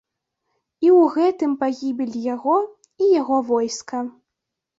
І 0.85 0.87
ў 0.99 1.11
гэтым 1.15 1.53
пагібель 1.63 2.15
яго 2.33 2.57
і 3.03 3.11
яго 3.21 3.37
войска. 3.53 4.03